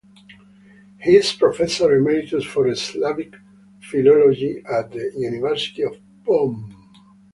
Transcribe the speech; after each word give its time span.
He 0.99 1.11
is 1.15 1.31
professor 1.31 1.95
emeritus 1.95 2.43
for 2.43 2.73
Slavic 2.73 3.35
philology 3.83 4.63
at 4.67 4.89
the 4.91 5.11
University 5.15 5.83
of 5.83 5.95
Bonn. 6.25 6.73